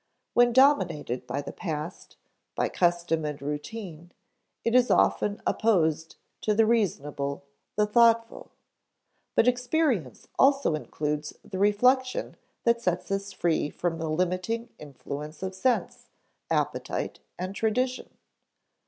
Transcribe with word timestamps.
When 0.33 0.51
dominated 0.51 1.27
by 1.27 1.43
the 1.43 1.51
past, 1.53 2.17
by 2.55 2.69
custom 2.69 3.23
and 3.23 3.39
routine, 3.39 4.11
it 4.65 4.73
is 4.73 4.89
often 4.89 5.39
opposed 5.45 6.15
to 6.41 6.55
the 6.55 6.65
reasonable, 6.65 7.45
the 7.75 7.85
thoughtful. 7.85 8.49
But 9.35 9.47
experience 9.47 10.27
also 10.39 10.73
includes 10.73 11.33
the 11.45 11.59
reflection 11.59 12.35
that 12.63 12.81
sets 12.81 13.11
us 13.11 13.31
free 13.31 13.69
from 13.69 13.99
the 13.99 14.09
limiting 14.09 14.69
influence 14.79 15.43
of 15.43 15.53
sense, 15.53 16.07
appetite, 16.49 17.19
and 17.37 17.53
tradition. 17.53 18.09